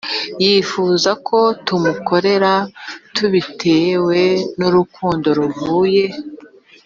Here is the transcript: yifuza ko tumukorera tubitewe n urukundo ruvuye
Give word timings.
yifuza 0.43 1.11
ko 1.27 1.39
tumukorera 1.65 2.53
tubitewe 3.15 4.21
n 4.59 4.61
urukundo 4.69 5.27
ruvuye 5.37 6.05